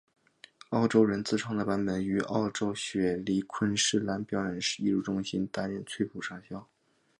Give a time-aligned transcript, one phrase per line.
[0.69, 6.67] 澳洲人自创的版本于澳洲雪梨昆士兰表演艺术中心担任崔普上校。